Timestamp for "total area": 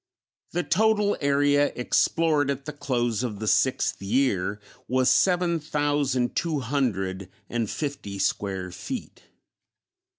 0.63-1.71